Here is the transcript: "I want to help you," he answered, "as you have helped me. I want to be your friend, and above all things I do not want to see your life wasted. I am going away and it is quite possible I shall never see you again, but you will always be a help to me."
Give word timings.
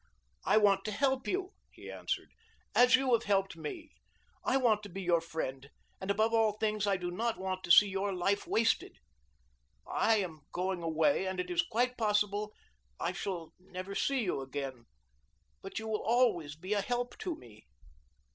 "I 0.45 0.57
want 0.57 0.83
to 0.85 0.91
help 0.91 1.27
you," 1.27 1.53
he 1.69 1.91
answered, 1.91 2.31
"as 2.73 2.95
you 2.95 3.13
have 3.13 3.25
helped 3.25 3.55
me. 3.55 3.91
I 4.43 4.57
want 4.57 4.81
to 4.81 4.89
be 4.89 5.03
your 5.03 5.21
friend, 5.21 5.69
and 5.99 6.09
above 6.09 6.33
all 6.33 6.53
things 6.53 6.87
I 6.87 6.97
do 6.97 7.11
not 7.11 7.37
want 7.37 7.63
to 7.65 7.71
see 7.71 7.87
your 7.87 8.11
life 8.11 8.47
wasted. 8.47 8.97
I 9.85 10.15
am 10.15 10.41
going 10.51 10.81
away 10.81 11.27
and 11.27 11.39
it 11.39 11.51
is 11.51 11.61
quite 11.61 11.97
possible 11.97 12.51
I 12.99 13.11
shall 13.11 13.53
never 13.59 13.93
see 13.93 14.23
you 14.23 14.41
again, 14.41 14.85
but 15.61 15.77
you 15.77 15.87
will 15.87 16.01
always 16.03 16.55
be 16.55 16.73
a 16.73 16.81
help 16.81 17.15
to 17.19 17.35
me." 17.35 17.67